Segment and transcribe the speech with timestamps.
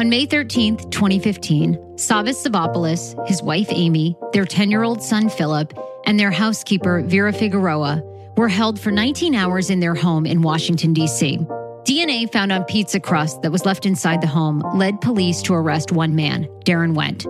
[0.00, 5.78] On May 13th, 2015, Savvas Savopoulos, his wife Amy, their 10 year old son Philip,
[6.06, 8.02] and their housekeeper Vera Figueroa
[8.34, 11.36] were held for 19 hours in their home in Washington, D.C.
[11.84, 15.92] DNA found on pizza crust that was left inside the home led police to arrest
[15.92, 17.26] one man, Daron Wint.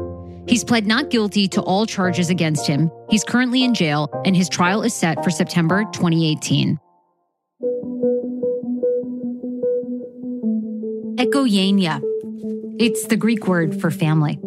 [0.48, 2.89] He's pled not guilty to all charges against him.
[3.09, 6.79] He's currently in jail, and his trial is set for September 2018.
[11.16, 12.00] Oikogéneia
[12.81, 14.39] it's the Greek word for family.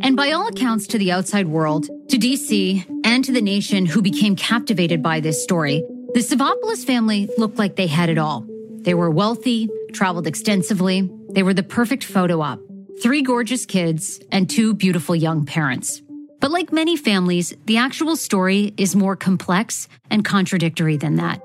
[0.00, 4.00] And by all accounts, to the outside world, to DC, and to the nation who
[4.00, 5.82] became captivated by this story,
[6.14, 8.46] the Savopoulos family looked like they had it all.
[8.82, 12.60] They were wealthy, traveled extensively, they were the perfect photo op.
[13.02, 16.00] Three gorgeous kids and two beautiful young parents.
[16.38, 21.42] But like many families, the actual story is more complex and contradictory than that.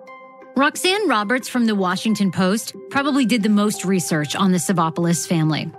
[0.56, 5.72] Roxanne Roberts from the Washington Post probably did the most research on the Savopoulos family.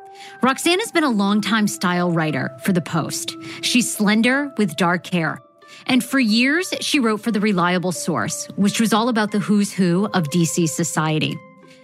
[0.42, 3.36] Roxanne has been a longtime style writer for The Post.
[3.60, 5.40] She's slender with dark hair.
[5.86, 9.72] And for years, she wrote for The Reliable Source, which was all about the who's
[9.72, 11.36] who of DC society.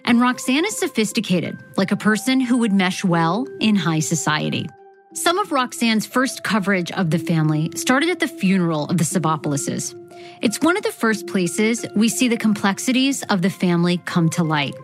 [0.05, 4.67] And Roxanne is sophisticated, like a person who would mesh well in high society.
[5.15, 9.95] Some of Roxanne's first coverage of the family started at the funeral of the Savopouloses.
[10.43, 14.45] It's one of the first places we see the complexities of the family come to
[14.45, 14.75] light.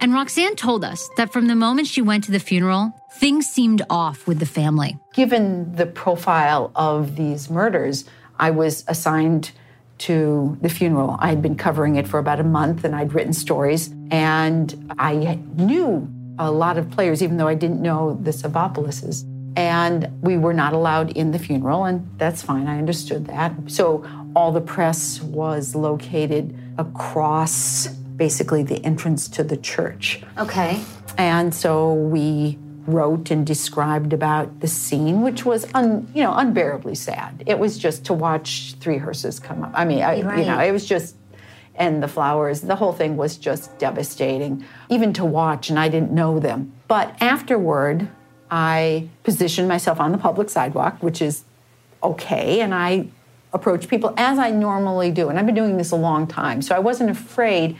[0.00, 3.82] And Roxanne told us that from the moment she went to the funeral, things seemed
[3.88, 4.98] off with the family.
[5.14, 8.04] Given the profile of these murders,
[8.38, 9.52] I was assigned
[9.98, 11.16] to the funeral.
[11.20, 13.94] I had been covering it for about a month and I'd written stories.
[14.10, 19.24] And I knew a lot of players, even though I didn't know the Savopouloses.
[19.56, 22.66] And we were not allowed in the funeral, and that's fine.
[22.66, 23.52] I understood that.
[23.68, 30.22] So all the press was located across basically the entrance to the church.
[30.38, 30.82] Okay.
[31.16, 36.94] And so we wrote and described about the scene, which was un, you know unbearably
[36.94, 37.42] sad.
[37.46, 39.72] It was just to watch three hearses come up.
[39.74, 40.38] I mean, I, right.
[40.38, 41.16] you know, it was just
[41.76, 42.60] and the flowers.
[42.60, 45.70] The whole thing was just devastating, even to watch.
[45.70, 46.72] And I didn't know them.
[46.88, 48.08] But afterward,
[48.50, 51.44] I positioned myself on the public sidewalk, which is
[52.02, 53.08] okay, and I
[53.52, 55.28] approached people as I normally do.
[55.28, 57.76] And I've been doing this a long time, so I wasn't afraid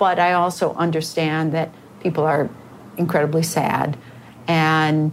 [0.00, 1.72] but I also understand that
[2.02, 2.48] people are
[2.96, 3.98] incredibly sad.
[4.48, 5.12] And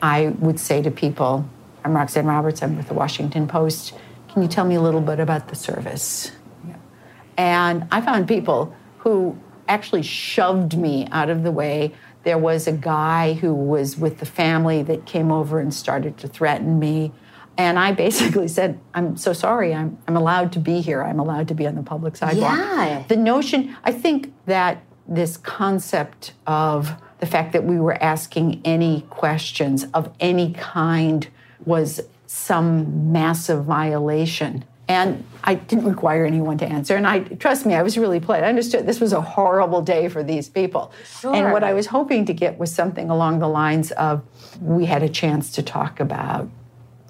[0.00, 1.44] I would say to people,
[1.84, 3.94] I'm Roxanne Roberts, I'm with the Washington Post.
[4.28, 6.30] Can you tell me a little bit about the service?
[6.66, 6.76] Yeah.
[7.36, 11.92] And I found people who actually shoved me out of the way.
[12.22, 16.28] There was a guy who was with the family that came over and started to
[16.28, 17.12] threaten me.
[17.58, 21.02] And I basically said, I'm so sorry, I'm, I'm allowed to be here.
[21.02, 22.56] I'm allowed to be on the public sidewalk.
[22.56, 23.04] Yeah.
[23.08, 29.02] The notion, I think that this concept of the fact that we were asking any
[29.10, 31.28] questions of any kind
[31.64, 34.64] was some massive violation.
[34.86, 36.96] And I didn't require anyone to answer.
[36.96, 38.42] And I trust me, I was really polite.
[38.42, 40.92] I understood this was a horrible day for these people.
[41.20, 41.34] Sure.
[41.34, 44.22] And what I was hoping to get was something along the lines of
[44.60, 46.48] we had a chance to talk about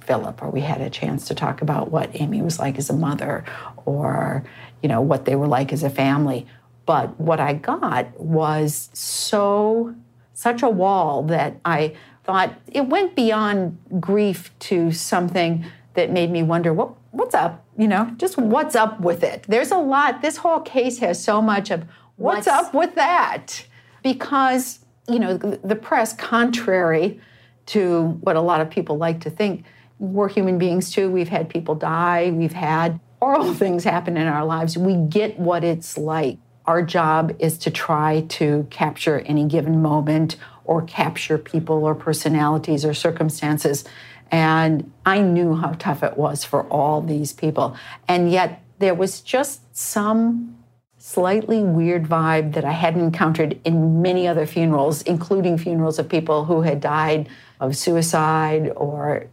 [0.09, 2.95] Philip, or we had a chance to talk about what Amy was like as a
[2.95, 3.45] mother,
[3.85, 4.43] or
[4.83, 6.47] you know what they were like as a family.
[6.87, 9.95] But what I got was so
[10.33, 16.43] such a wall that I thought it went beyond grief to something that made me
[16.43, 19.45] wonder what what's up, you know, just what's up with it.
[19.47, 20.23] There's a lot.
[20.23, 21.85] This whole case has so much of
[22.17, 23.63] what's, what's up with that
[24.03, 27.21] because you know the, the press, contrary
[27.67, 29.67] to what a lot of people like to think,
[29.99, 31.11] we're human beings too.
[31.11, 34.79] We've had people die, we've had horrible things happen in our lives.
[34.79, 36.39] We get what it's like.
[36.67, 42.85] Our job is to try to capture any given moment or capture people or personalities
[42.85, 43.85] or circumstances.
[44.31, 47.75] And I knew how tough it was for all these people.
[48.07, 50.57] And yet there was just some
[50.99, 56.45] slightly weird vibe that I hadn't encountered in many other funerals, including funerals of people
[56.45, 57.29] who had died
[57.61, 59.27] of suicide or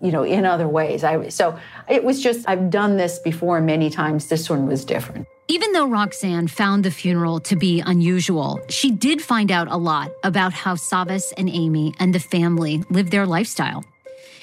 [0.00, 1.04] you know, in other ways.
[1.04, 1.58] I, so
[1.88, 4.28] it was just, I've done this before many times.
[4.28, 5.26] This one was different.
[5.48, 10.12] Even though Roxanne found the funeral to be unusual, she did find out a lot
[10.22, 13.84] about how Savvas and Amy and the family lived their lifestyle.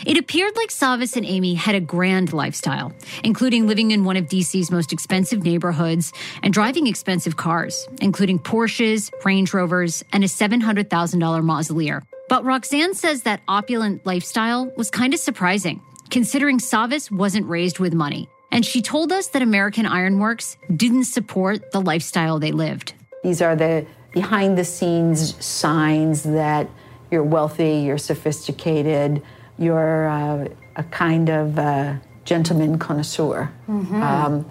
[0.05, 2.93] It appeared like Savvas and Amy had a grand lifestyle,
[3.23, 6.13] including living in one of DC's most expensive neighborhoods
[6.43, 12.03] and driving expensive cars, including Porsches, Range Rovers, and a $700,000 Mausoleer.
[12.29, 17.93] But Roxanne says that opulent lifestyle was kind of surprising, considering Savvas wasn't raised with
[17.93, 18.29] money.
[18.51, 22.93] And she told us that American Ironworks didn't support the lifestyle they lived.
[23.23, 26.69] These are the behind the scenes signs that
[27.11, 29.21] you're wealthy, you're sophisticated,
[29.57, 31.95] you're uh, a kind of uh,
[32.25, 33.51] gentleman connoisseur.
[33.69, 34.01] Mm-hmm.
[34.01, 34.49] Um,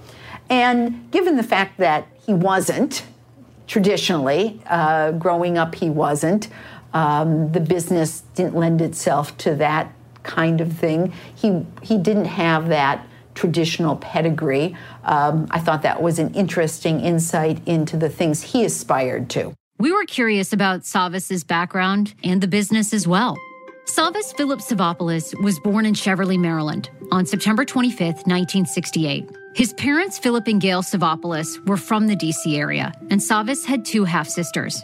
[0.49, 3.05] and given the fact that he wasn't,
[3.67, 6.49] traditionally, uh, growing up, he wasn't,
[6.97, 11.13] um, the business didn't lend itself to that kind of thing.
[11.35, 14.75] He, he didn't have that traditional pedigree.
[15.05, 19.53] Um, I thought that was an interesting insight into the things he aspired to.
[19.79, 23.37] We were curious about Savvas's background and the business as well.
[23.85, 29.31] Savvas Philip Savopoulos was born in Cheverly, Maryland on September 25, 1968.
[29.55, 34.05] His parents, Philip and Gail Savopoulos, were from the DC area, and Savvas had two
[34.05, 34.83] half sisters.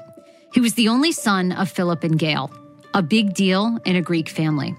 [0.53, 2.51] He was the only son of Philip and Gail,
[2.95, 4.77] a big deal in a Greek family.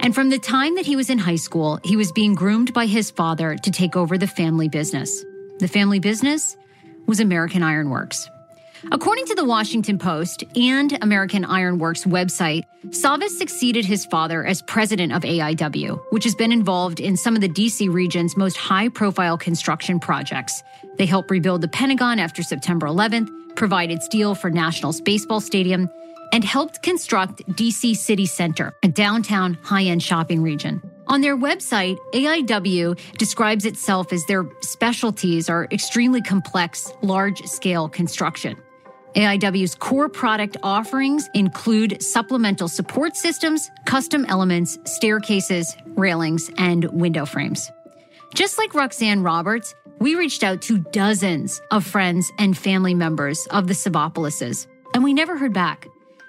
[0.00, 2.86] And from the time that he was in high school, he was being groomed by
[2.86, 5.24] his father to take over the family business.
[5.58, 6.56] The family business
[7.06, 8.28] was American Ironworks.
[8.92, 15.12] According to the Washington Post and American Ironworks website, Savvas succeeded his father as president
[15.12, 19.36] of AIW, which has been involved in some of the DC region's most high profile
[19.36, 20.62] construction projects.
[20.96, 25.90] They helped rebuild the Pentagon after September 11th, provided steel for Nationals Baseball Stadium,
[26.32, 30.80] and helped construct DC City Center, a downtown high end shopping region.
[31.08, 38.56] On their website, AIW describes itself as their specialties are extremely complex, large scale construction.
[39.16, 47.70] AIW's core product offerings include supplemental support systems, custom elements, staircases, railings, and window frames.
[48.34, 53.66] Just like Roxanne Roberts, we reached out to dozens of friends and family members of
[53.66, 55.86] the Savopouloses, and we never heard back.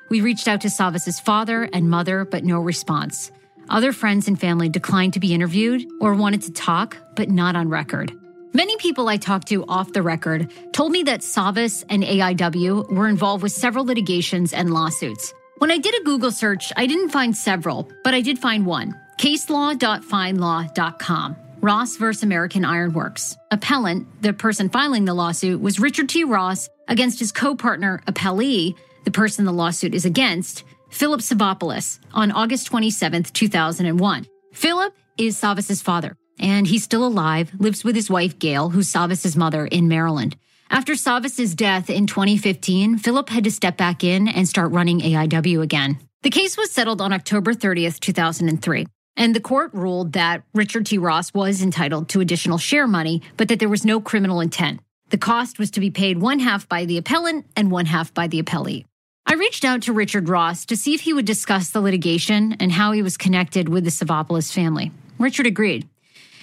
[0.10, 3.31] We reached out to Savvas's father and mother, but no response.
[3.69, 7.69] Other friends and family declined to be interviewed or wanted to talk, but not on
[7.69, 8.12] record.
[8.51, 13.07] Many people I talked to off the record told me that Savvas and AIW were
[13.07, 15.36] involved with several litigations and lawsuits.
[15.60, 18.95] When I did a Google search, I didn't find several, but I did find one
[19.19, 21.36] caselaw.findlaw.com.
[21.61, 22.23] Ross vs.
[22.23, 23.35] American Ironworks.
[23.51, 26.23] Appellant, the person filing the lawsuit, was Richard T.
[26.23, 32.31] Ross against his co partner, appellee, the person the lawsuit is against, Philip Savopoulos, on
[32.31, 34.25] August 27, 2001.
[34.53, 39.35] Philip is Savvas's father, and he's still alive, lives with his wife, Gail, who's Savvas's
[39.35, 40.38] mother in Maryland.
[40.69, 45.61] After Savvas's death in 2015, Philip had to step back in and start running AIW
[45.61, 45.97] again.
[46.21, 48.85] The case was settled on October 30th, 2003.
[49.19, 50.98] And the court ruled that Richard T.
[50.98, 54.80] Ross was entitled to additional share money, but that there was no criminal intent.
[55.10, 58.27] The cost was to be paid one half by the appellant and one half by
[58.27, 58.86] the appellee.
[59.25, 62.71] I reached out to Richard Ross to see if he would discuss the litigation and
[62.71, 64.94] how he was connected with the Savopoulos family.
[65.18, 65.89] Richard agreed.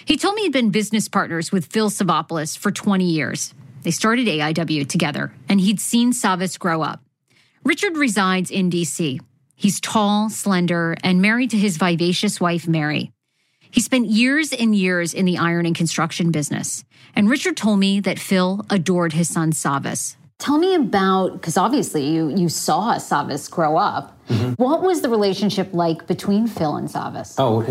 [0.04, 3.54] He told me he'd been business partners with Phil Savopoulos for 20 years.
[3.84, 7.00] They started AIW together, and he'd seen Savvas grow up.
[7.64, 9.20] Richard resides in D.C.
[9.56, 13.10] He's tall, slender, and married to his vivacious wife, Mary.
[13.70, 16.84] He spent years and years in the iron and construction business.
[17.14, 20.16] And Richard told me that Phil adored his son, Savvas.
[20.38, 24.18] Tell me about because obviously you you saw Savvas grow up.
[24.28, 24.62] Mm-hmm.
[24.62, 27.34] What was the relationship like between Phil and Savvas?
[27.38, 27.62] Oh,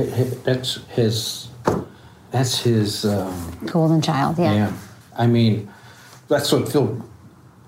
[0.44, 1.50] that's his.
[2.32, 4.38] That's his um, golden child.
[4.38, 4.54] Yeah.
[4.54, 4.74] Yeah.
[5.18, 5.72] I mean,
[6.28, 7.06] that's what Phil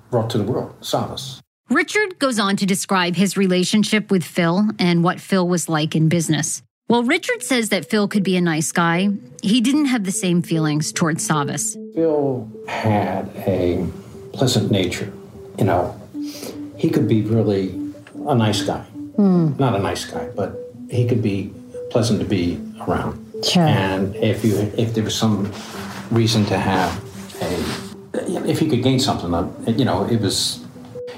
[0.10, 1.40] brought to the world, Savvas.
[1.70, 6.08] Richard goes on to describe his relationship with Phil and what Phil was like in
[6.08, 6.62] business.
[6.88, 9.10] While Richard says that Phil could be a nice guy,
[9.42, 11.76] he didn't have the same feelings towards Savvas.
[11.94, 13.86] Phil had a
[14.32, 15.12] pleasant nature.
[15.60, 16.02] You know,
[16.78, 17.78] he could be really
[18.28, 18.86] a nice guy.
[19.18, 19.60] Mm.
[19.60, 20.56] Not a nice guy, but
[20.90, 21.54] he could be
[21.90, 23.22] pleasant to be around.
[23.44, 23.64] Sure.
[23.64, 25.52] And if you if there was some
[26.12, 27.04] reason to have
[27.42, 29.32] a if you could gain something,
[29.78, 30.66] you know, it was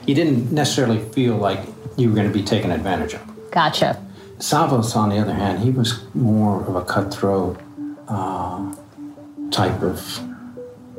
[0.09, 1.59] you didn't necessarily feel like
[1.95, 3.21] you were going to be taken advantage of.
[3.51, 4.03] Gotcha.
[4.39, 7.59] Savvas, on the other hand, he was more of a cutthroat
[8.07, 8.73] uh,
[9.51, 10.19] type of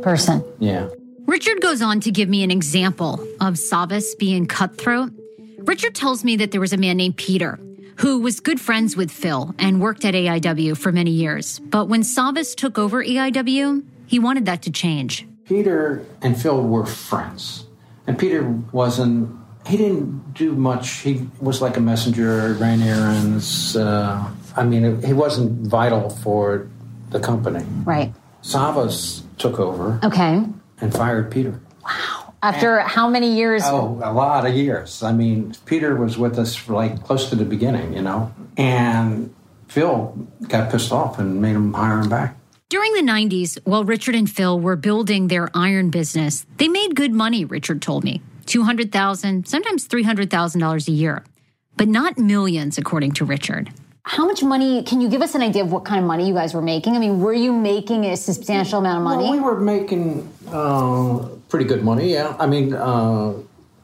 [0.01, 0.45] person.
[0.61, 0.89] Yeah.
[1.27, 5.11] Richard goes on to give me an example of Savvas being cutthroat.
[5.59, 7.59] Richard tells me that there was a man named Peter
[7.97, 11.59] who was good friends with Phil and worked at AIW for many years.
[11.59, 15.27] But when Savvas took over AIW, he wanted that to change.
[15.47, 17.67] Peter and Phil were friends.
[18.07, 18.43] And Peter
[18.73, 20.89] wasn't, he didn't do much.
[21.01, 23.77] He was like a messenger, ran errands.
[23.77, 26.69] Uh, I mean, he wasn't vital for
[27.11, 27.65] the company.
[27.85, 28.13] Right.
[28.43, 30.01] Savvas took over.
[30.03, 30.45] Okay
[30.81, 31.61] and fired Peter.
[31.85, 32.35] Wow.
[32.43, 33.63] After and, how many years?
[33.65, 35.03] Oh, a lot of years.
[35.03, 39.35] I mean, Peter was with us for like close to the beginning, you know, and
[39.69, 42.37] Phil got pissed off and made him hire him back.
[42.71, 47.13] During the 90s, while Richard and Phil were building their iron business, they made good
[47.13, 48.23] money, Richard told me.
[48.47, 51.25] 200,000, sometimes $300,000 a year.
[51.77, 53.71] but not millions, according to Richard.
[54.05, 54.83] How much money?
[54.83, 56.95] Can you give us an idea of what kind of money you guys were making?
[56.95, 59.25] I mean, were you making a substantial amount of money?
[59.25, 62.13] Well, we were making uh, pretty good money.
[62.13, 63.33] Yeah, I mean, uh,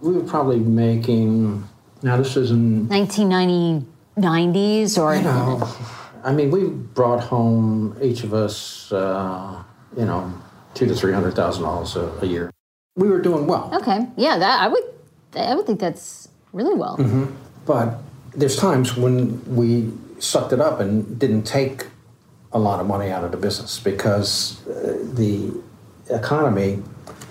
[0.00, 1.66] we were probably making.
[2.02, 5.66] Now this is in 1990s or you know,
[6.26, 9.62] I mean, we brought home each of us, uh,
[9.97, 10.35] you know,
[10.75, 12.50] two to three hundred thousand dollars a year.
[12.97, 13.71] We were doing well.
[13.73, 14.83] Okay, yeah, that I would,
[15.37, 16.97] I would think that's really well.
[16.99, 17.26] Mm-hmm.
[17.64, 17.99] But
[18.35, 21.87] there's times when we sucked it up and didn't take
[22.52, 25.52] a lot of money out of the business because uh, the
[26.11, 26.83] economy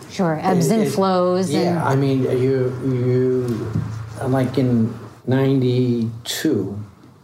[0.09, 1.51] sure ebbs it, and flows.
[1.51, 1.79] Yeah, and...
[1.79, 3.71] I mean, you you
[4.25, 4.97] like in
[5.27, 6.79] '92.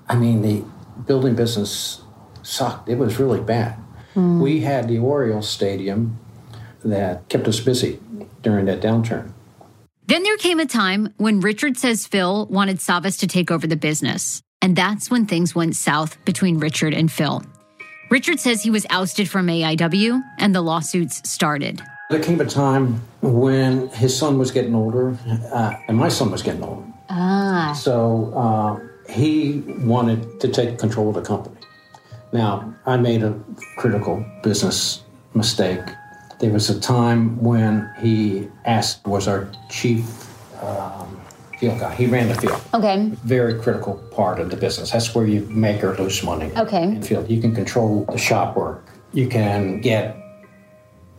[0.09, 0.65] I mean, the
[1.11, 2.03] building business
[2.41, 2.87] sucked.
[2.87, 3.77] It was really bad.
[4.15, 4.39] Mm.
[4.39, 6.17] We had the Orioles Stadium
[6.85, 7.99] that kept us busy
[8.41, 9.33] during that downturn.
[10.07, 13.75] Then there came a time when Richard says Phil wanted Savvas to take over the
[13.75, 14.41] business.
[14.61, 17.43] And that's when things went south between Richard and Phil.
[18.09, 21.81] Richard says he was ousted from AIW and the lawsuits started.
[22.09, 25.17] There came a time when his son was getting older
[25.51, 26.87] uh, and my son was getting older.
[27.09, 27.73] Ah.
[27.77, 31.57] So uh, he wanted to take control of the company.
[32.31, 33.37] Now, I made a
[33.77, 35.03] critical business
[35.33, 35.81] mistake.
[36.39, 40.27] There was a time when he asked, was our chief
[40.63, 41.21] um,
[41.59, 41.93] field guy.
[41.93, 42.61] He ran the field.
[42.73, 43.09] Okay.
[43.23, 44.91] Very critical part of the business.
[44.91, 46.51] That's where you make or lose money.
[46.55, 46.83] Okay.
[46.83, 48.87] In field, you can control the shop work.
[49.13, 50.17] You can get.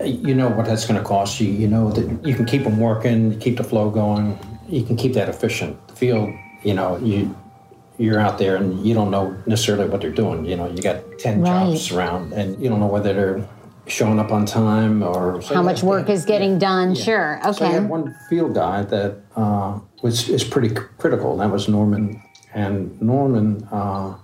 [0.01, 1.49] You know what that's going to cost you.
[1.49, 4.37] You know that you can keep them working, keep the flow going.
[4.69, 5.87] You can keep that efficient.
[5.87, 6.35] The field,
[6.65, 7.37] you know, you
[8.03, 10.45] you're out there and you don't know necessarily what they're doing.
[10.45, 11.71] You know, you got ten right.
[11.71, 13.49] jobs around, and you don't know whether they're
[13.87, 16.95] showing up on time or so how much work is getting done.
[16.95, 17.05] Yeah.
[17.05, 17.53] Sure, okay.
[17.53, 21.37] So I had one field guy that uh, was is pretty critical.
[21.37, 22.21] That was Norman,
[22.53, 23.69] and Norman.
[23.71, 24.17] Uh,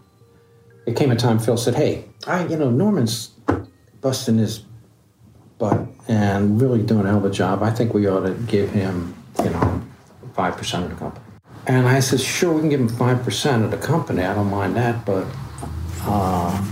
[0.86, 3.30] it came a time Phil said, "Hey, I, you know, Norman's
[4.00, 4.64] busting his
[5.58, 7.62] butt and really doing a hell of a job.
[7.62, 9.82] I think we ought to give him, you know,
[10.34, 11.27] five percent of the company."
[11.68, 14.22] And I said, "Sure, we can give him five percent of the company.
[14.22, 15.26] I don't mind that, but."
[16.02, 16.64] Uh,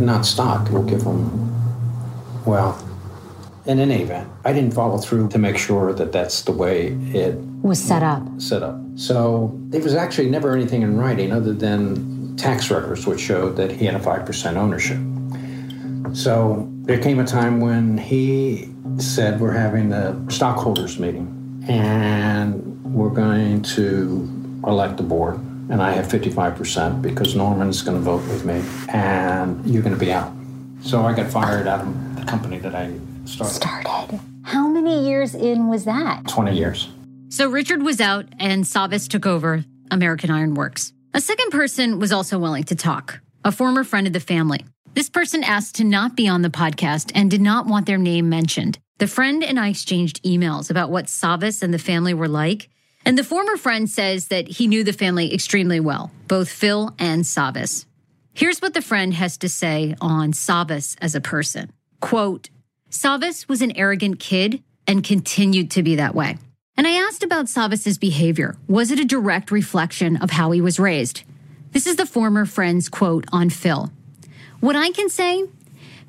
[0.00, 0.70] not stock.
[0.70, 1.48] We'll give him
[2.48, 2.82] well,
[3.66, 7.34] in any event, I didn't follow through to make sure that that's the way it
[7.60, 8.22] was set up.
[8.38, 8.80] Set up.
[8.96, 13.70] So there was actually never anything in writing other than tax records which showed that
[13.70, 14.96] he had a 5% ownership.
[16.16, 21.34] So there came a time when he said, We're having a stockholders meeting
[21.68, 24.28] and we're going to
[24.66, 25.36] elect the board.
[25.70, 30.00] And I have 55% because Norman's going to vote with me and you're going to
[30.00, 30.32] be out.
[30.82, 32.92] So I got fired out of the company that I
[33.24, 33.54] started.
[33.54, 34.20] Started.
[34.44, 36.26] How many years in was that?
[36.26, 36.88] 20 years.
[37.28, 40.92] So Richard was out and Savvas took over American Iron Works.
[41.12, 44.64] A second person was also willing to talk, a former friend of the family.
[44.94, 48.28] This person asked to not be on the podcast and did not want their name
[48.28, 48.78] mentioned.
[48.98, 52.68] The friend and I exchanged emails about what Savvas and the family were like.
[53.08, 57.24] And the former friend says that he knew the family extremely well, both Phil and
[57.24, 57.86] Savvas.
[58.34, 61.72] Here's what the friend has to say on Savvas as a person.
[62.02, 62.50] Quote,
[62.90, 66.36] Savvas was an arrogant kid and continued to be that way.
[66.76, 68.58] And I asked about Savvas's behavior.
[68.68, 71.22] Was it a direct reflection of how he was raised?
[71.72, 73.90] This is the former friend's quote on Phil.
[74.60, 75.46] What I can say,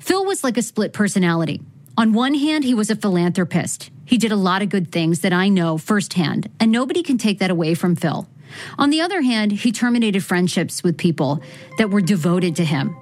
[0.00, 1.62] Phil was like a split personality.
[2.00, 3.90] On one hand, he was a philanthropist.
[4.06, 7.40] He did a lot of good things that I know firsthand, and nobody can take
[7.40, 8.26] that away from Phil.
[8.78, 11.42] On the other hand, he terminated friendships with people
[11.76, 12.96] that were devoted to him.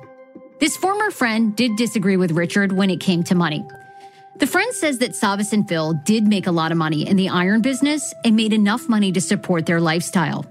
[0.59, 3.65] This former friend did disagree with Richard when it came to money.
[4.41, 7.29] The friend says that Savvas and Phil did make a lot of money in the
[7.29, 10.45] iron business and made enough money to support their lifestyle.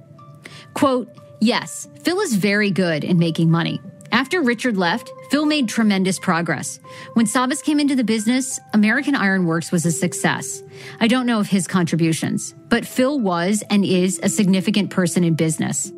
[0.74, 3.82] Quote, Yes, Phil is very good in making money.
[4.12, 6.80] After Richard left, Phil made tremendous progress.
[7.14, 10.64] When Savvas came into the business, American Iron Works was a success.
[11.00, 15.36] I don't know of his contributions, but Phil was and is a significant person in
[15.36, 15.92] business.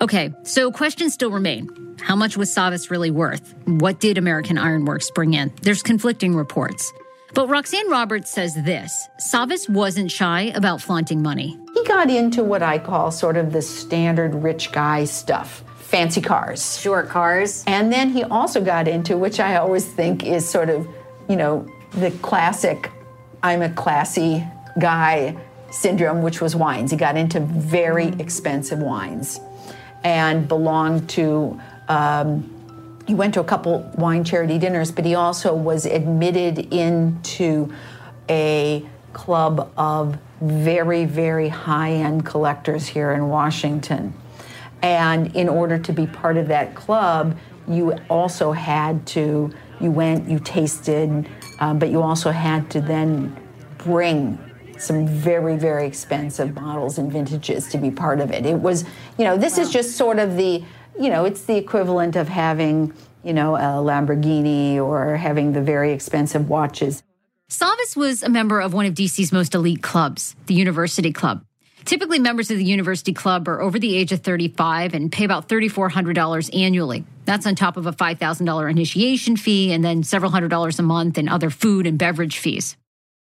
[0.00, 1.96] Okay, so questions still remain.
[2.00, 3.54] How much was Savvas really worth?
[3.64, 5.52] What did American Iron Works bring in?
[5.62, 6.92] There's conflicting reports.
[7.32, 11.58] But Roxanne Roberts says this Savvas wasn't shy about flaunting money.
[11.74, 16.80] He got into what I call sort of the standard rich guy stuff fancy cars.
[16.80, 17.62] Short cars.
[17.66, 20.86] And then he also got into, which I always think is sort of,
[21.28, 22.90] you know, the classic
[23.42, 24.44] I'm a classy
[24.80, 25.36] guy
[25.70, 26.90] syndrome, which was wines.
[26.90, 29.38] He got into very expensive wines
[30.02, 32.52] and belonged to um,
[33.06, 37.72] he went to a couple wine charity dinners, but he also was admitted into
[38.28, 44.12] a club of very, very high end collectors here in Washington.
[44.82, 47.36] And in order to be part of that club,
[47.68, 51.28] you also had to, you went, you tasted,
[51.58, 53.36] um, but you also had to then
[53.78, 54.38] bring
[54.78, 58.44] some very, very expensive models and vintages to be part of it.
[58.44, 58.84] It was,
[59.18, 59.62] you know, this wow.
[59.62, 60.62] is just sort of the,
[61.00, 62.92] you know, it's the equivalent of having,
[63.24, 67.02] you know, a Lamborghini or having the very expensive watches.
[67.48, 71.45] Savvas was a member of one of DC's most elite clubs, the University Club.
[71.86, 75.48] Typically, members of the University Club are over the age of 35 and pay about
[75.48, 77.04] $3,400 annually.
[77.26, 81.16] That's on top of a $5,000 initiation fee and then several hundred dollars a month
[81.16, 82.76] in other food and beverage fees.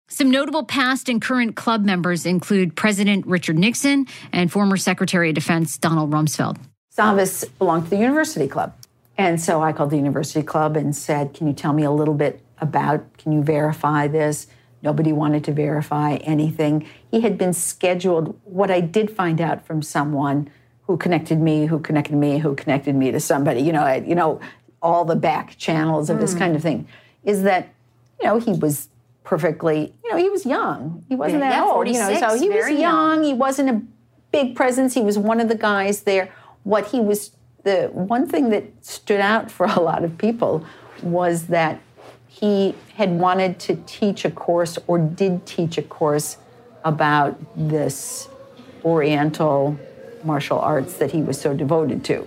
[0.09, 5.35] Some notable past and current club members include President Richard Nixon and former Secretary of
[5.35, 6.59] Defense Donald Rumsfeld.
[6.97, 8.75] Savvas belonged to the University Club.
[9.19, 12.15] And so I called the University Club and said, Can you tell me a little
[12.15, 14.47] bit about, can you verify this?
[14.85, 16.87] Nobody wanted to verify anything.
[17.11, 18.39] He had been scheduled.
[18.45, 20.51] What I did find out from someone
[20.87, 24.41] who connected me, who connected me, who connected me to somebody, you know, you know,
[24.83, 26.21] all the back channels of mm.
[26.21, 26.41] this hmm.
[26.41, 26.87] kind of thing,
[27.25, 27.73] is that,
[28.21, 28.91] you know, he was
[29.25, 31.03] perfectly, you know, he was young.
[31.09, 32.79] He wasn't yeah, that yeah, old, you know, so he was young.
[32.79, 33.25] young.
[33.25, 33.83] He wasn't a
[34.33, 34.93] big presence.
[34.93, 36.31] He was one of the guys there.
[36.65, 37.31] What he was,
[37.63, 40.67] the one thing that stood out for a lot of people
[41.03, 41.81] was that
[42.41, 46.37] he had wanted to teach a course or did teach a course
[46.85, 48.29] about this
[48.85, 49.79] Oriental
[50.25, 52.27] martial arts that he was so devoted to.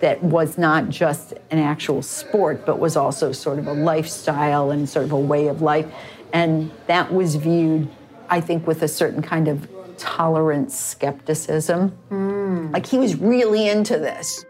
[0.00, 4.88] That was not just an actual sport, but was also sort of a lifestyle and
[4.88, 5.86] sort of a way of life.
[6.32, 7.88] And that was viewed,
[8.28, 11.96] I think, with a certain kind of tolerant skepticism.
[12.10, 12.72] Mm.
[12.72, 14.44] Like he was really into this.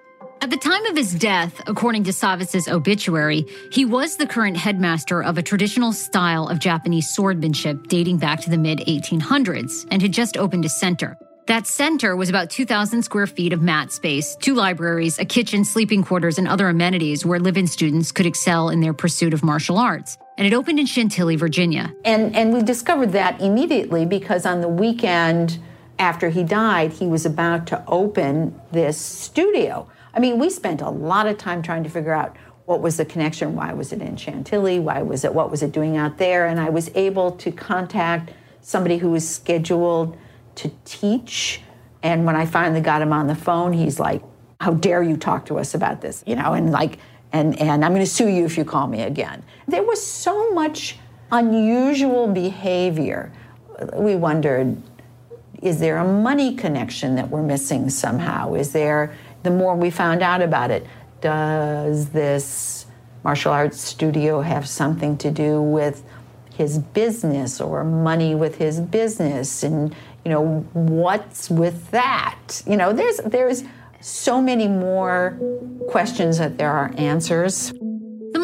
[0.44, 5.22] At the time of his death, according to Savvas's obituary, he was the current headmaster
[5.22, 10.12] of a traditional style of Japanese swordmanship dating back to the mid 1800s and had
[10.12, 11.16] just opened a center.
[11.46, 16.04] That center was about 2,000 square feet of mat space, two libraries, a kitchen, sleeping
[16.04, 19.78] quarters, and other amenities where live in students could excel in their pursuit of martial
[19.78, 20.18] arts.
[20.36, 21.90] And it opened in Chantilly, Virginia.
[22.04, 25.58] And, and we discovered that immediately because on the weekend
[25.98, 30.88] after he died, he was about to open this studio I mean, we spent a
[30.88, 34.16] lot of time trying to figure out what was the connection, why was it in
[34.16, 37.52] Chantilly, why was it, what was it doing out there, and I was able to
[37.52, 40.16] contact somebody who was scheduled
[40.54, 41.60] to teach.
[42.02, 44.22] And when I finally got him on the phone, he's like,
[44.60, 46.98] "How dare you talk to us about this?" You know, and like,
[47.32, 49.42] and and I'm going to sue you if you call me again.
[49.68, 50.98] There was so much
[51.32, 53.32] unusual behavior.
[53.94, 54.76] We wondered,
[55.64, 58.54] is there a money connection that we're missing somehow?
[58.54, 60.84] Is there the more we found out about it.
[61.20, 62.86] Does this
[63.22, 66.02] martial arts studio have something to do with
[66.54, 69.62] his business or money with his business?
[69.62, 72.62] And you know, what's with that?
[72.66, 73.62] You know, there's there's
[74.00, 75.38] so many more
[75.88, 77.72] questions that there are answers.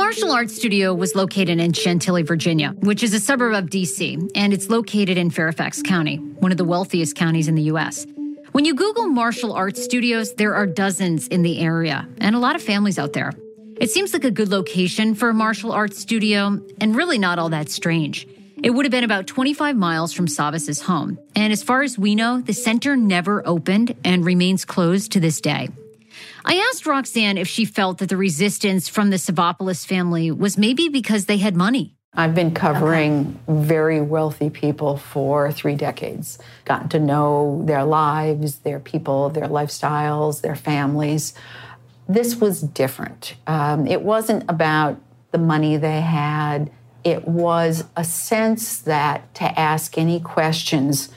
[0.01, 4.31] The martial arts studio was located in Chantilly, Virginia, which is a suburb of DC,
[4.35, 8.07] and it's located in Fairfax County, one of the wealthiest counties in the U.S.
[8.53, 12.57] When you Google martial arts studios, there are dozens in the area and a lot
[12.57, 13.35] of families out there.
[13.77, 17.51] It seems like a good location for a martial arts studio and really not all
[17.51, 18.27] that strange.
[18.65, 21.19] It would have been about 25 miles from Savvas's home.
[21.37, 25.43] And as far as we know, the center never opened and remains closed to this
[25.43, 25.69] day.
[26.44, 30.88] I asked Roxanne if she felt that the resistance from the Savopoulos family was maybe
[30.88, 31.96] because they had money.
[32.12, 33.64] I've been covering okay.
[33.64, 40.40] very wealthy people for three decades, gotten to know their lives, their people, their lifestyles,
[40.40, 41.35] their families.
[42.09, 43.35] This was different.
[43.46, 45.00] Um, it wasn't about
[45.31, 46.70] the money they had,
[47.05, 51.09] it was a sense that to ask any questions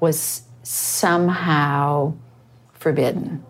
[0.00, 2.14] was somehow
[2.72, 3.44] forbidden,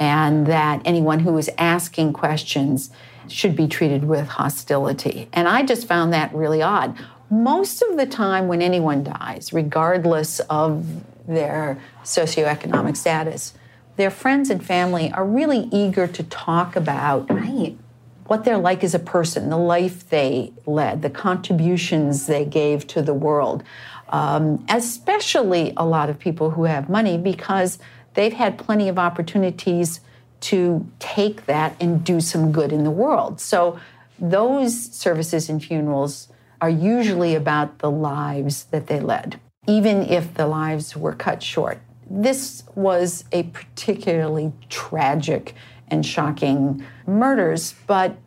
[0.00, 2.90] and that anyone who was asking questions
[3.28, 5.28] should be treated with hostility.
[5.32, 6.96] And I just found that really odd.
[7.30, 10.84] Most of the time, when anyone dies, regardless of
[11.28, 13.52] their socioeconomic status,
[13.96, 17.76] their friends and family are really eager to talk about right.
[18.24, 23.02] what they're like as a person, the life they led, the contributions they gave to
[23.02, 23.62] the world.
[24.08, 27.78] Um, especially a lot of people who have money because
[28.20, 30.00] they've had plenty of opportunities
[30.40, 33.40] to take that and do some good in the world.
[33.40, 33.80] So
[34.18, 36.28] those services and funerals
[36.60, 41.80] are usually about the lives that they led, even if the lives were cut short.
[42.10, 45.54] This was a particularly tragic
[45.88, 48.18] and shocking murders, but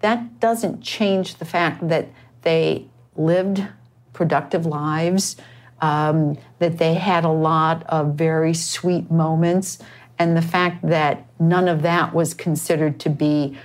[0.00, 2.08] that doesn't change the fact that
[2.42, 2.84] they
[3.16, 3.66] lived
[4.12, 5.36] productive lives.
[5.80, 9.78] Um, that they had a lot of very sweet moments,
[10.18, 13.56] and the fact that none of that was considered to be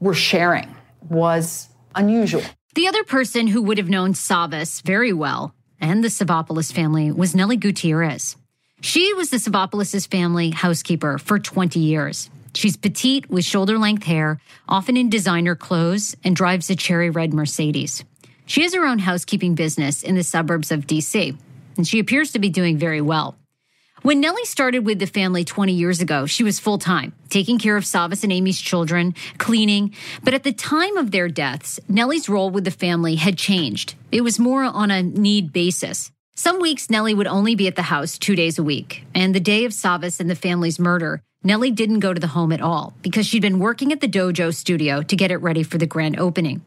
[0.00, 0.74] we're sharing
[1.08, 2.42] was unusual.
[2.74, 7.34] The other person who would have known Savvas very well and the Savopoulos family was
[7.34, 8.36] Nellie Gutierrez.
[8.80, 12.30] She was the Savopoulos family housekeeper for 20 years.
[12.54, 17.32] She's petite with shoulder length hair, often in designer clothes, and drives a cherry red
[17.32, 18.04] Mercedes.
[18.46, 21.36] She has her own housekeeping business in the suburbs of DC,
[21.76, 23.36] and she appears to be doing very well.
[24.02, 27.74] When Nellie started with the family 20 years ago, she was full time, taking care
[27.74, 29.94] of Savvas and Amy's children, cleaning.
[30.22, 33.94] But at the time of their deaths, Nellie's role with the family had changed.
[34.12, 36.12] It was more on a need basis.
[36.34, 39.06] Some weeks, Nellie would only be at the house two days a week.
[39.14, 42.52] And the day of Savvas and the family's murder, Nellie didn't go to the home
[42.52, 45.78] at all because she'd been working at the dojo studio to get it ready for
[45.78, 46.60] the grand opening.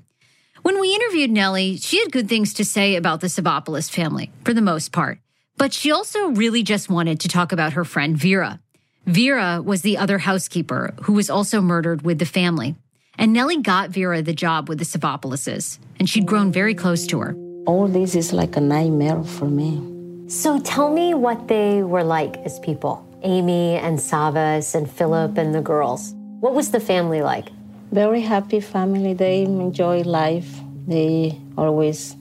[0.67, 4.53] When we interviewed Nellie, she had good things to say about the Savopoulos family, for
[4.53, 5.19] the most part.
[5.55, 8.59] But she also really just wanted to talk about her friend Vera.
[9.05, 12.75] Vera was the other housekeeper who was also murdered with the family.
[13.17, 17.21] And Nellie got Vera the job with the Savopouloses, and she'd grown very close to
[17.21, 17.33] her.
[17.65, 19.81] All this is like a nightmare for me.
[20.27, 25.55] So tell me what they were like as people Amy and Savvas and Philip and
[25.55, 26.13] the girls.
[26.41, 27.47] What was the family like?
[27.91, 29.13] Very happy family.
[29.13, 30.59] They enjoy life.
[30.87, 32.15] They always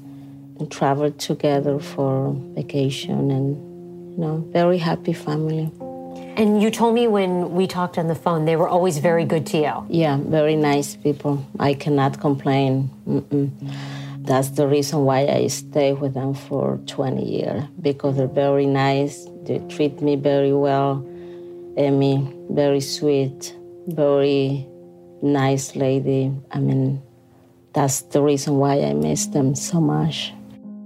[0.70, 5.70] travel together for vacation and, you know, very happy family.
[6.36, 9.46] And you told me when we talked on the phone, they were always very good
[9.46, 9.86] to you.
[9.88, 11.44] Yeah, very nice people.
[11.58, 12.90] I cannot complain.
[13.08, 13.50] Mm-mm.
[14.26, 19.26] That's the reason why I stay with them for 20 years because they're very nice.
[19.44, 21.06] They treat me very well.
[21.76, 24.66] Amy, very sweet, very
[25.22, 26.32] nice lady.
[26.50, 27.02] I mean,
[27.72, 30.32] that's the reason why I miss them so much.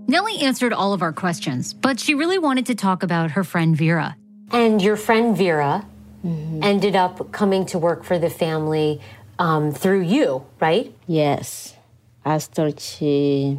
[0.07, 3.77] Nellie answered all of our questions, but she really wanted to talk about her friend
[3.77, 4.17] Vera.
[4.51, 5.87] And your friend Vera
[6.25, 6.65] mm-hmm.
[6.65, 9.01] ended up coming to work for the family
[9.39, 10.93] um, through you, right?
[11.07, 11.77] Yes.
[12.25, 13.59] After she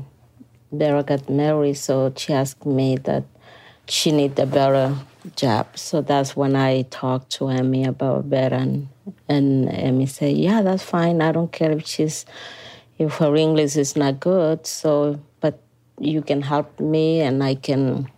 [0.72, 3.24] Vera got married, so she asked me that
[3.88, 4.96] she need a better
[5.36, 5.78] job.
[5.78, 8.90] So that's when I talked to Emmy about Vera, and,
[9.28, 11.22] and Amy said, "Yeah, that's fine.
[11.22, 12.26] I don't care if she's
[13.02, 14.66] if her English is not good.
[14.68, 15.60] So but
[16.00, 18.10] you can help me and I can,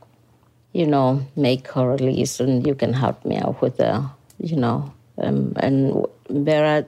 [0.74, 4.94] you know, make her release and you can help me out with the, you know,
[5.18, 6.86] um, and Vera,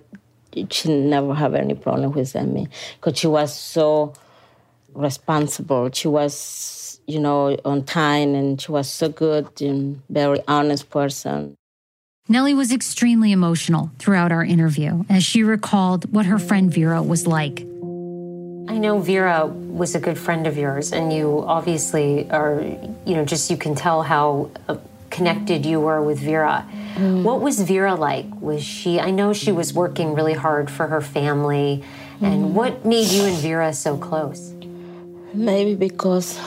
[0.69, 4.13] she never have any problem with me because she was so
[4.93, 5.89] responsible.
[5.91, 11.55] She was, you know, on time and she was so good and very honest person.
[12.27, 17.27] Nellie was extremely emotional throughout our interview as she recalled what her friend Vera was
[17.27, 17.59] like.
[18.67, 22.61] I know Vera was a good friend of yours, and you obviously are,
[23.05, 24.77] you know, just you can tell how uh,
[25.11, 26.67] connected you were with Vera.
[26.95, 27.21] Mm.
[27.21, 28.25] What was Vera like?
[28.41, 31.83] Was she, I know she was working really hard for her family,
[32.21, 32.51] and mm.
[32.53, 34.51] what made you and Vera so close?
[35.35, 36.39] Maybe because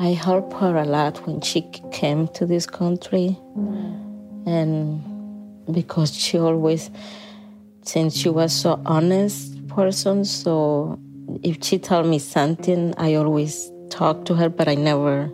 [0.00, 4.01] I helped her a lot when she came to this country, mm.
[4.46, 5.02] And
[5.72, 6.90] because she always,
[7.82, 10.98] since she was so honest, person, so
[11.42, 15.30] if she tell me something, I always talk to her, but I never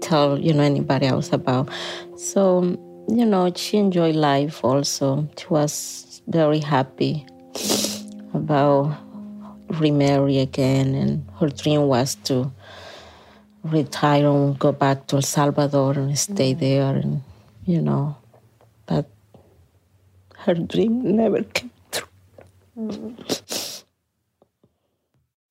[0.00, 1.68] tell you know anybody else about.
[2.16, 2.62] So
[3.08, 5.28] you know, she enjoyed life also.
[5.38, 7.26] She was very happy
[8.34, 8.96] about
[9.80, 12.52] remarry again, and her dream was to
[13.64, 16.60] retire and go back to El Salvador and stay mm-hmm.
[16.60, 17.22] there, and
[17.64, 18.16] you know,
[20.38, 23.16] her dream never came true.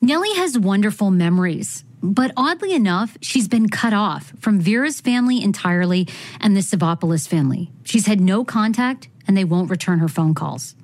[0.02, 6.08] Nellie has wonderful memories, but oddly enough, she's been cut off from Vera's family entirely
[6.40, 7.70] and the Savopoulos family.
[7.84, 10.76] She's had no contact and they won't return her phone calls.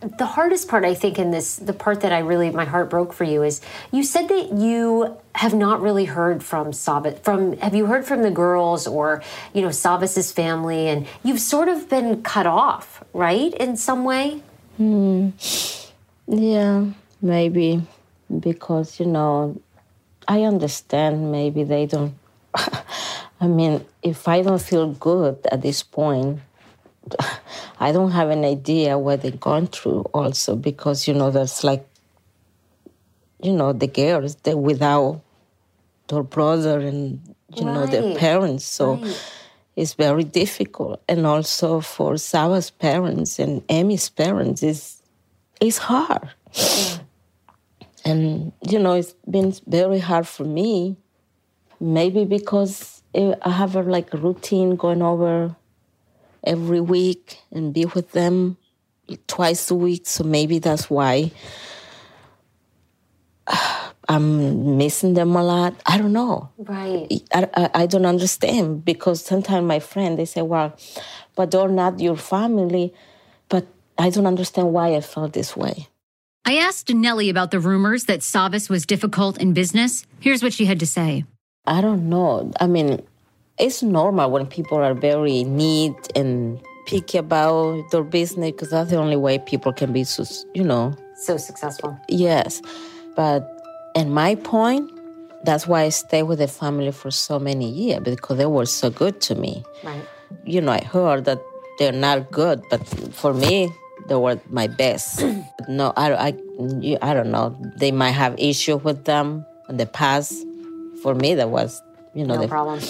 [0.00, 3.12] The hardest part, I think, in this, the part that I really, my heart broke
[3.12, 3.60] for you is
[3.92, 8.22] you said that you have not really heard from Savvas, from, have you heard from
[8.22, 13.52] the girls or, you know, Savvas's family and you've sort of been cut off, right?
[13.54, 14.42] In some way?
[14.78, 15.30] Hmm.
[16.26, 16.86] Yeah,
[17.20, 17.82] maybe
[18.38, 19.60] because you know
[20.28, 22.14] i understand maybe they don't
[23.40, 26.38] i mean if i don't feel good at this point
[27.80, 31.86] i don't have an idea what they've gone through also because you know there's like
[33.42, 35.20] you know the girls they without
[36.08, 37.20] their brother and
[37.54, 37.74] you right.
[37.74, 39.32] know their parents so right.
[39.76, 45.02] it's very difficult and also for Sava's parents and Amy's parents is
[45.60, 46.98] it's hard yeah.
[48.04, 50.96] And, you know, it's been very hard for me
[51.80, 55.56] maybe because I have a like routine going over
[56.44, 58.56] every week and be with them
[59.26, 60.06] twice a week.
[60.06, 61.32] So maybe that's why
[64.08, 65.74] I'm missing them a lot.
[65.86, 66.50] I don't know.
[66.58, 67.06] Right.
[67.32, 70.76] I, I, I don't understand because sometimes my friend they say, "Well,
[71.36, 72.92] but they're not your family."
[73.48, 73.66] But
[73.98, 75.88] I don't understand why I felt this way.
[76.44, 80.06] I asked Nellie about the rumors that Savvas was difficult in business.
[80.20, 81.24] Here's what she had to say.
[81.66, 82.50] I don't know.
[82.58, 83.02] I mean,
[83.60, 88.96] it's normal when people are very neat and picky about their business because that's the
[88.96, 90.94] only way people can be, so, you know.
[91.16, 91.98] So successful.
[92.08, 92.62] Yes.
[93.14, 93.46] But
[93.94, 94.90] in my point,
[95.44, 98.90] that's why I stayed with the family for so many years because they were so
[98.90, 99.64] good to me.
[99.84, 100.02] Right.
[100.44, 101.40] You know, I heard that
[101.78, 103.72] they're not good, but for me,
[104.08, 105.24] they were my best.
[105.68, 106.26] no, I, I,
[107.02, 107.56] I don't know.
[107.76, 110.34] They might have issue with them in the past.
[111.02, 111.82] For me, that was,
[112.14, 112.80] you know, No the, problem.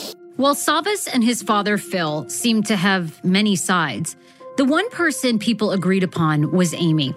[0.40, 4.16] While Savvas and his father Phil seemed to have many sides,
[4.56, 7.14] the one person people agreed upon was Amy.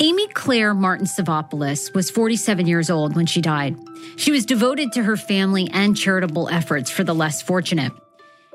[0.00, 3.74] Amy Claire Martin Savopoulos was 47 years old when she died.
[4.16, 7.90] She was devoted to her family and charitable efforts for the less fortunate.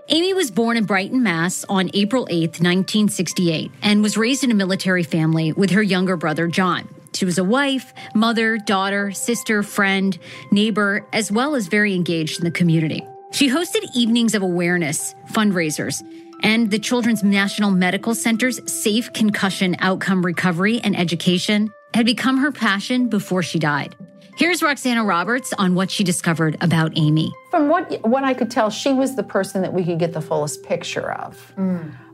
[0.09, 4.53] Amy was born in Brighton, Mass on April 8, 1968, and was raised in a
[4.53, 6.87] military family with her younger brother, John.
[7.15, 10.15] She was a wife, mother, daughter, sister, friend,
[10.51, 13.03] neighbor, as well as very engaged in the community.
[13.31, 16.01] She hosted evenings of awareness, fundraisers,
[16.43, 22.51] and the Children's National Medical Center's Safe Concussion Outcome Recovery and Education had become her
[22.51, 23.95] passion before she died.
[24.37, 27.33] Here's Roxanne Roberts on what she discovered about Amy.
[27.49, 30.21] From what what I could tell, she was the person that we could get the
[30.21, 31.53] fullest picture of.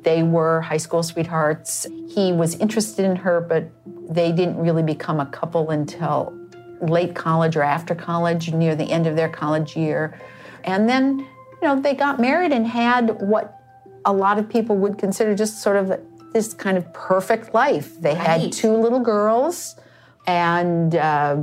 [0.03, 1.85] They were high school sweethearts.
[2.07, 3.69] He was interested in her, but
[4.09, 6.33] they didn't really become a couple until
[6.81, 10.19] late college or after college, near the end of their college year.
[10.63, 11.27] And then, you
[11.61, 13.59] know, they got married and had what
[14.05, 15.99] a lot of people would consider just sort of
[16.33, 17.99] this kind of perfect life.
[18.01, 18.41] They Right.
[18.41, 19.75] had two little girls,
[20.25, 21.37] and uh,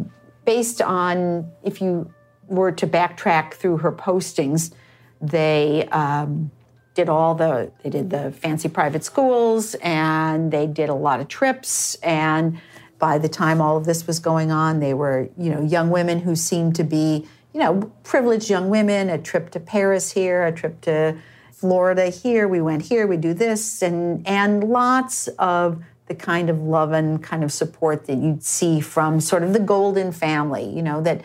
[0.45, 2.13] based on if you
[2.49, 4.73] were to backtrack through her postings,
[5.21, 6.51] they um,
[6.95, 11.29] did all the they did the fancy private schools and they did a lot of
[11.29, 12.59] trips and
[12.99, 16.21] by the time all of this was going on they were you know young women
[16.21, 20.53] who seemed to be you know privileged young women a trip to paris here a
[20.53, 21.17] trip to
[21.53, 26.61] florida here we went here we do this and and lots of the kind of
[26.61, 30.83] love and kind of support that you'd see from sort of the golden family you
[30.83, 31.23] know that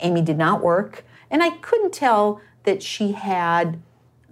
[0.00, 3.80] amy did not work and i couldn't tell that she had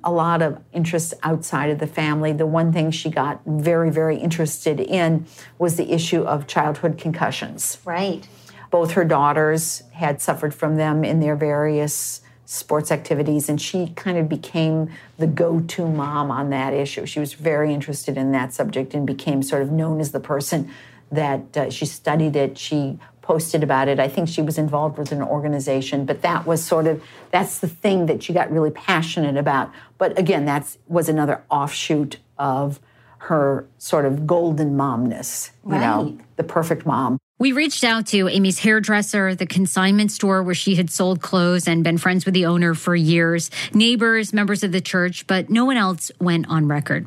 [0.07, 2.33] a lot of interests outside of the family.
[2.33, 5.27] The one thing she got very, very interested in
[5.59, 7.79] was the issue of childhood concussions.
[7.85, 8.29] Right.
[8.71, 14.17] Both her daughters had suffered from them in their various sports activities, and she kind
[14.19, 17.05] of became the go to mom on that issue.
[17.07, 20.71] She was very interested in that subject and became sort of known as the person
[21.11, 22.57] that uh, she studied it.
[22.57, 23.99] She posted about it.
[23.99, 27.03] I think she was involved with an organization, but that was sort of
[27.33, 29.73] that's the thing that she got really passionate about.
[29.99, 32.79] But again, that was another offshoot of
[33.19, 36.37] her sort of golden momness, you know, Right.
[36.37, 37.19] the perfect mom.
[37.39, 41.85] We reached out to Amy's hairdresser, the consignment store where she had sold clothes and
[41.85, 45.77] been friends with the owner for years, neighbors, members of the church, but no one
[45.77, 47.07] else went on record.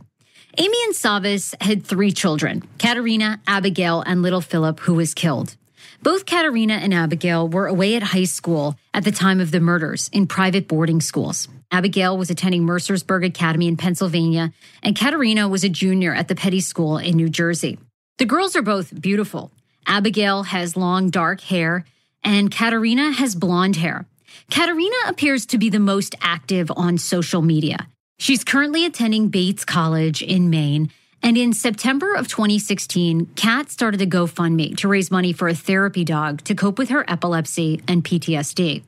[0.60, 5.56] Amy and Savvas had three children Katerina, Abigail, and little Philip, who was killed.
[6.04, 10.12] Both Katerina and Abigail were away at high school at the time of the murders
[10.14, 11.48] in private boarding schools.
[11.72, 16.60] Abigail was attending Mercersburg Academy in Pennsylvania, and Katerina was a junior at the Peddie
[16.60, 17.80] School in New Jersey.
[18.20, 19.52] The girls are both beautiful.
[19.90, 21.84] Abigail has long dark hair,
[22.24, 24.06] and Katerina has blonde hair.
[24.52, 27.88] Katerina appears to be the most active on social media.
[28.20, 30.92] She's currently attending Bates College in Maine.
[31.22, 36.06] And in September of 2016, Kat started a GoFundMe to raise money for a therapy
[36.06, 38.84] dog to cope with her epilepsy and PTSD.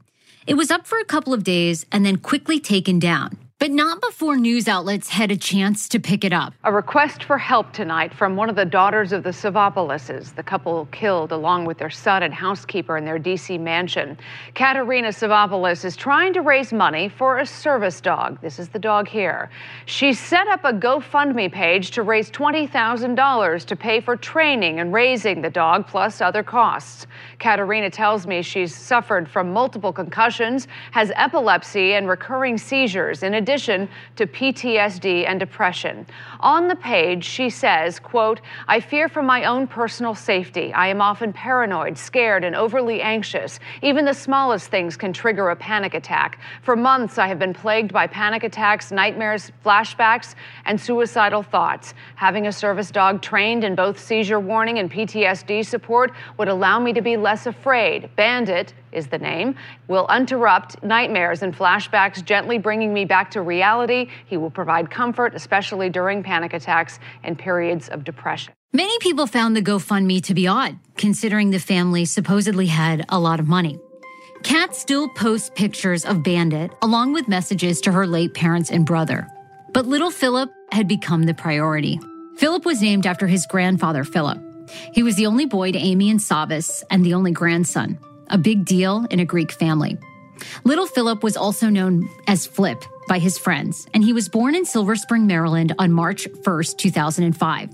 [0.47, 4.01] It was up for a couple of days and then quickly taken down, but not
[4.01, 6.51] before news outlets had a chance to pick it up.
[6.63, 10.87] A request for help tonight from one of the daughters of the Savopoulos, the couple
[10.91, 13.59] killed along with their son and housekeeper in their D.C.
[13.59, 14.17] mansion.
[14.55, 18.41] Katerina Savopoulos is trying to raise money for a service dog.
[18.41, 19.51] This is the dog here.
[19.85, 25.39] She set up a GoFundMe page to raise $20,000 to pay for training and raising
[25.39, 27.05] the dog, plus other costs.
[27.37, 33.21] Katerina tells me she's suffered from multiple concussions, has epilepsy, and recurring seizures.
[33.21, 36.07] In addition, addition to PTSD and depression.
[36.39, 40.71] On the page, she says, quote, I fear for my own personal safety.
[40.73, 43.59] I am often paranoid, scared, and overly anxious.
[43.81, 46.39] Even the smallest things can trigger a panic attack.
[46.61, 51.93] For months, I have been plagued by panic attacks, nightmares, flashbacks, and suicidal thoughts.
[52.15, 56.93] Having a service dog trained in both seizure warning and PTSD support would allow me
[56.93, 58.09] to be less afraid.
[58.15, 59.55] Bandit is the name,
[59.87, 64.09] will interrupt nightmares and flashbacks, gently bringing me back to reality.
[64.25, 68.53] He will provide comfort, especially during panic attacks and periods of depression.
[68.73, 73.39] Many people found the GoFundMe to be odd, considering the family supposedly had a lot
[73.39, 73.79] of money.
[74.43, 79.27] Kat still posts pictures of Bandit along with messages to her late parents and brother.
[79.73, 81.99] But little Philip had become the priority.
[82.37, 84.39] Philip was named after his grandfather, Philip.
[84.93, 87.99] He was the only boy to Amy and Savvas and the only grandson,
[88.31, 89.97] a big deal in a Greek family.
[90.63, 94.65] Little Philip was also known as Flip by his friends, and he was born in
[94.65, 97.69] Silver Spring, Maryland on March 1st, 2005.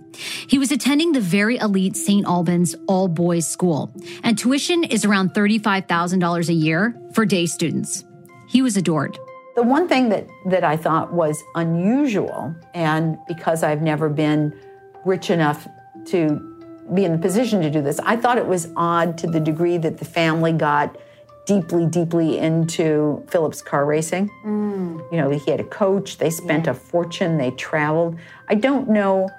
[0.48, 2.26] He was attending the very elite St.
[2.26, 3.94] Albans all boys school,
[4.24, 8.04] and tuition is around $35,000 a year for day students.
[8.48, 9.20] He was adored.
[9.56, 14.58] The one thing that, that I thought was unusual, and because I've never been
[15.06, 15.68] rich enough
[16.06, 16.57] to
[16.94, 19.78] be in the position to do this, I thought it was odd to the degree
[19.78, 20.98] that the family got
[21.46, 24.30] deeply, deeply into Philip's car racing.
[24.46, 25.12] Mm.
[25.12, 26.72] You know, he had a coach, they spent yeah.
[26.72, 28.18] a fortune, they traveled.
[28.50, 29.30] I don't know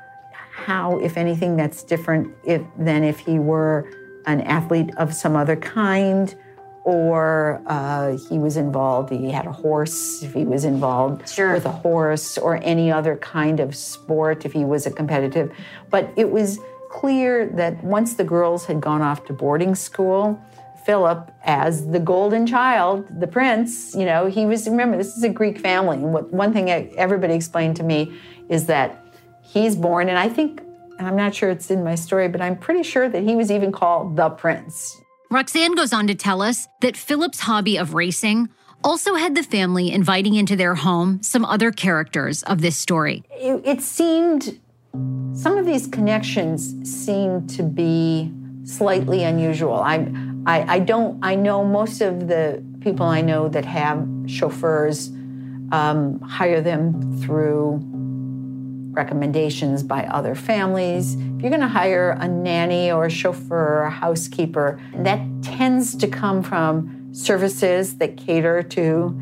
[0.50, 3.90] how, if anything, that's different if, than if he were
[4.26, 6.34] an athlete of some other kind
[6.84, 11.52] or uh, he was involved, he had a horse, if he was involved sure.
[11.52, 15.52] with a horse, or any other kind of sport, if he was a competitive.
[15.90, 16.58] But it was
[16.88, 20.40] clear that once the girls had gone off to boarding school,
[20.84, 25.28] Philip, as the golden child, the prince, you know, he was, remember, this is a
[25.28, 25.98] Greek family.
[25.98, 28.14] And what, one thing everybody explained to me
[28.48, 29.04] is that
[29.42, 30.62] he's born, and I think,
[30.98, 33.50] and I'm not sure it's in my story, but I'm pretty sure that he was
[33.50, 34.98] even called the prince.
[35.30, 38.48] Roxanne goes on to tell us that Philip's hobby of racing
[38.82, 43.24] also had the family inviting into their home some other characters of this story.
[43.32, 44.58] It, it seemed,
[45.34, 48.32] some of these connections seem to be
[48.64, 49.74] slightly unusual.
[49.74, 50.12] I,
[50.46, 55.08] I, I don't, I know most of the people I know that have chauffeurs
[55.70, 57.80] um, hire them through
[58.90, 61.14] recommendations by other families.
[61.14, 65.94] If you're going to hire a nanny or a chauffeur or a housekeeper, that tends
[65.96, 69.18] to come from services that cater to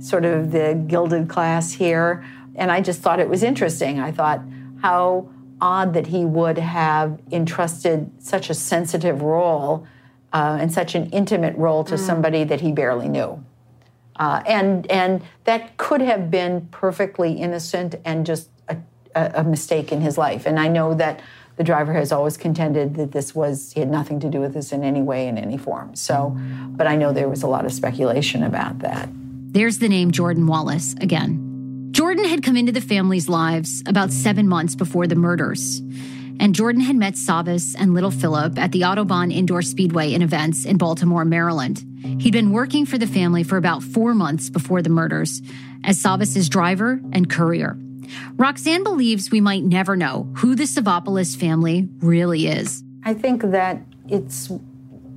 [0.00, 2.24] sort of the gilded class here.
[2.56, 4.00] And I just thought it was interesting.
[4.00, 4.42] I thought
[4.82, 5.28] how
[5.60, 9.86] odd that he would have entrusted such a sensitive role
[10.32, 11.98] uh, and such an intimate role to mm.
[11.98, 13.44] somebody that he barely knew.
[14.16, 18.76] Uh, and and that could have been perfectly innocent and just a,
[19.14, 20.46] a mistake in his life.
[20.46, 21.20] And I know that
[21.56, 24.72] the driver has always contended that this was he had nothing to do with this
[24.72, 26.34] in any way in any form so
[26.70, 30.46] but i know there was a lot of speculation about that there's the name jordan
[30.46, 31.49] wallace again
[32.00, 35.80] jordan had come into the family's lives about seven months before the murders.
[36.40, 40.64] And jordan had met savvas and little philip at the autobahn indoor speedway in events
[40.64, 41.84] in baltimore maryland.
[42.18, 45.42] He'd been working for the family for about four months before the murders
[45.84, 47.76] as savvas's driver and courier.
[48.36, 52.82] Roxanne believes we might never know who the Savopoulos family really is.
[53.04, 54.50] I think that it's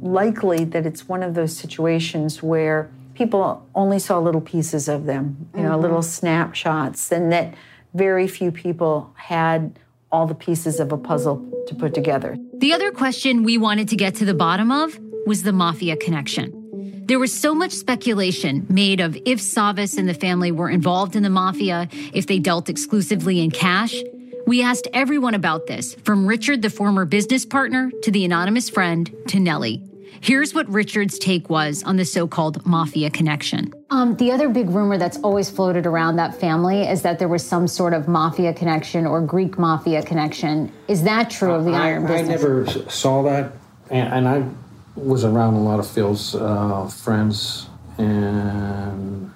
[0.02, 2.92] likely that it's one of those situations where
[3.24, 5.82] people only saw little pieces of them, you know, mm-hmm.
[5.82, 7.54] little snapshots, and that
[7.94, 9.80] very few people had
[10.12, 12.38] all the pieces of a puzzle to put together.
[12.56, 16.60] The other question we wanted to get to the bottom of was the mafia connection.
[17.06, 21.24] There was so much speculation made of if Savvas and the family were involved in
[21.24, 23.96] the mafia, if they dealt exclusively in cash.
[24.46, 29.10] We asked everyone about this, from Richard, the former business partner, to the anonymous friend,
[29.28, 29.82] to Nellie.
[30.24, 33.74] Here's what Richard's take was on the so called mafia connection.
[33.90, 37.46] Um, the other big rumor that's always floated around that family is that there was
[37.46, 40.72] some sort of mafia connection or Greek mafia connection.
[40.88, 42.30] Is that true of the I, iron business?
[42.30, 43.52] I never saw that,
[43.90, 44.48] and, and I
[44.96, 49.30] was around a lot of Phil's uh, friends and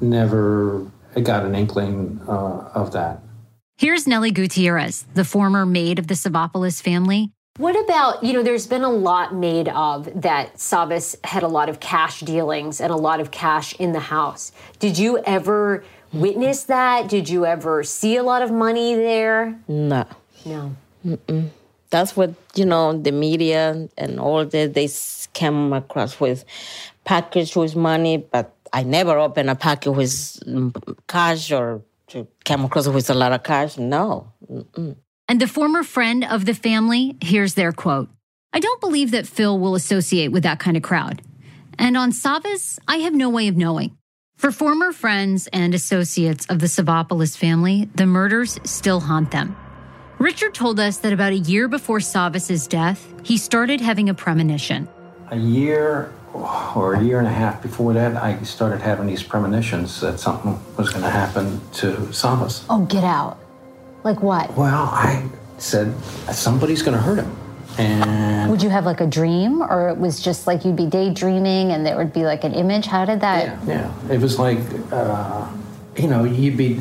[0.00, 0.84] never
[1.22, 3.22] got an inkling uh, of that.
[3.76, 7.30] Here's Nellie Gutierrez, the former maid of the Savopoulos family.
[7.58, 11.68] What about, you know, there's been a lot made of that Savvas had a lot
[11.68, 14.52] of cash dealings and a lot of cash in the house.
[14.78, 17.08] Did you ever witness that?
[17.08, 19.58] Did you ever see a lot of money there?
[19.68, 20.06] No.
[20.46, 20.76] No.
[21.06, 21.50] Mm-mm
[21.90, 24.86] that's what you know the media and all that they
[25.32, 26.44] come across with
[27.06, 30.10] package with money but I never open a package with
[30.46, 31.82] mm, cash or
[32.44, 33.78] came across with a lot of cash.
[33.78, 34.32] No.
[34.50, 34.96] Mm-mm.
[35.28, 38.08] And the former friend of the family, here's their quote
[38.52, 41.20] I don't believe that Phil will associate with that kind of crowd.
[41.78, 43.96] And on Savvas, I have no way of knowing.
[44.36, 49.54] For former friends and associates of the Savopoulos family, the murders still haunt them.
[50.18, 54.88] Richard told us that about a year before Savvas's death, he started having a premonition.
[55.30, 60.00] A year or a year and a half before that, I started having these premonitions
[60.00, 62.64] that something was going to happen to Savvas.
[62.70, 63.38] Oh, get out.
[64.08, 64.56] Like what?
[64.56, 65.22] Well, I
[65.58, 65.94] said,
[66.32, 67.36] somebody's going to hurt him.
[67.76, 71.72] And Would you have like a dream or it was just like you'd be daydreaming
[71.72, 72.86] and there would be like an image?
[72.86, 73.44] How did that?
[73.44, 74.10] yeah, yeah.
[74.14, 75.46] It was like, uh,
[75.98, 76.80] you know, you'd be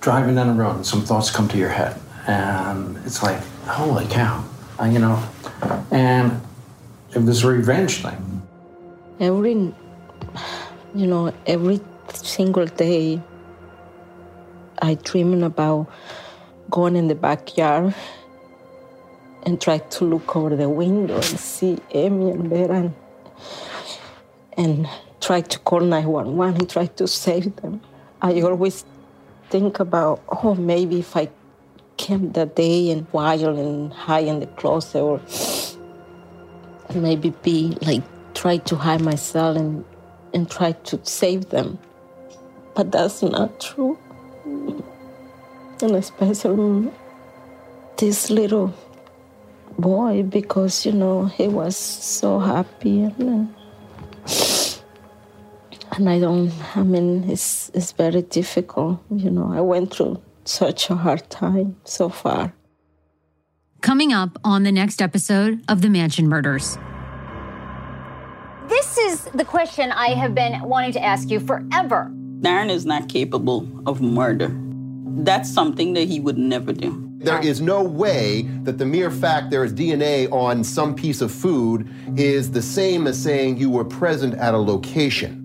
[0.00, 2.00] driving down the road and some thoughts come to your head.
[2.28, 4.44] And it's like, holy cow,
[4.80, 5.20] uh, you know.
[5.90, 6.40] And
[7.16, 8.42] it was a revenge thing.
[9.18, 9.54] Every,
[10.94, 11.80] you know, every
[12.12, 13.20] single day,
[14.80, 15.90] I dreaming about
[16.70, 17.94] going in the backyard
[19.44, 22.94] and tried to look over the window and see Amy and Vera and,
[24.56, 24.88] and
[25.20, 27.80] try to call 911 and tried to save them.
[28.22, 28.84] I always
[29.50, 31.28] think about, oh, maybe if I
[31.96, 35.20] came that day and wild and hide in the closet or
[36.94, 38.02] maybe be like
[38.34, 39.84] try to hide myself and,
[40.32, 41.78] and try to save them.
[42.74, 43.98] But that's not true.
[45.84, 46.90] And especially
[47.98, 48.72] this little
[49.78, 53.50] boy because you know he was so happy and
[54.24, 54.76] uh,
[55.92, 60.88] and I don't I mean it's it's very difficult you know I went through such
[60.88, 62.54] a hard time so far
[63.82, 66.78] Coming up on the next episode of The Mansion Murders.
[68.66, 72.10] This is the question I have been wanting to ask you forever.
[72.40, 74.48] Daron is not capable of murder.
[75.22, 77.08] That's something that he would never do.
[77.18, 81.32] There is no way that the mere fact there is DNA on some piece of
[81.32, 85.40] food is the same as saying you were present at a location.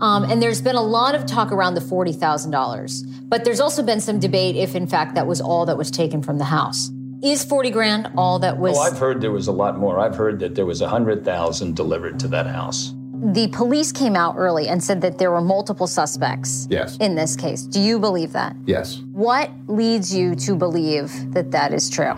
[0.00, 4.00] Um, and there's been a lot of talk around the $40,000, but there's also been
[4.00, 6.90] some debate if, in fact, that was all that was taken from the house.
[7.22, 8.76] Is 40 grand all that was?
[8.78, 10.00] Oh, I've heard there was a lot more.
[10.00, 12.94] I've heard that there was 100,000 delivered to that house.
[13.22, 16.96] The police came out early and said that there were multiple suspects Yes.
[17.00, 17.62] in this case.
[17.62, 18.56] Do you believe that?
[18.66, 18.98] Yes.
[19.12, 22.14] What leads you to believe that that is true?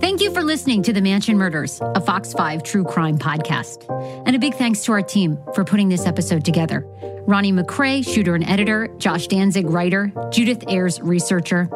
[0.00, 3.84] Thank you for listening to The Mansion Murders, a Fox 5 true crime podcast.
[4.26, 6.86] And a big thanks to our team for putting this episode together.
[7.26, 11.70] Ronnie McCrae, shooter and editor, Josh Danzig, writer, Judith Ayers, researcher,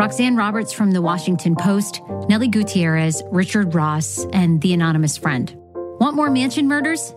[0.00, 5.54] Roxanne Roberts from The Washington Post, Nellie Gutierrez, Richard Ross, and The Anonymous Friend.
[5.74, 7.14] Want more Mansion Murders?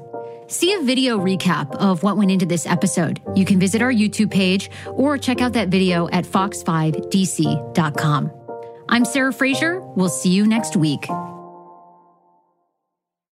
[0.48, 3.22] See a video recap of what went into this episode.
[3.36, 8.32] You can visit our YouTube page or check out that video at fox5dc.com.
[8.90, 9.80] I'm Sarah Fraser.
[9.80, 11.08] We'll see you next week.